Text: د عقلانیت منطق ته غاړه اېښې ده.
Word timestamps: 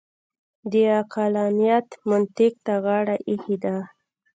د 0.71 0.73
عقلانیت 0.99 1.87
منطق 2.09 2.53
ته 2.65 2.73
غاړه 2.83 3.15
اېښې 3.27 3.55
ده. 3.63 3.75